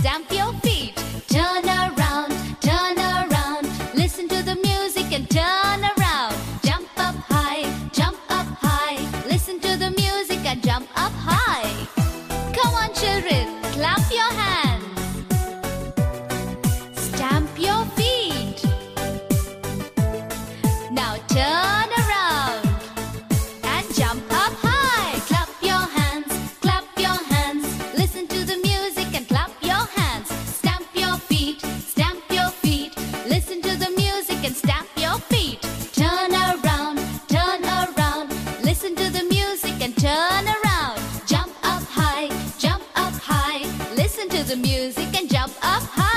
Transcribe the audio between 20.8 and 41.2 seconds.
Now turn. turn around.